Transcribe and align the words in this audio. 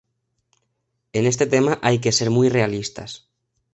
En 1.13 1.27
este 1.27 1.45
tema 1.45 1.77
hay 1.83 1.99
que 1.99 2.11
ser 2.11 2.31
muy 2.31 2.49
realistas. 2.49 3.29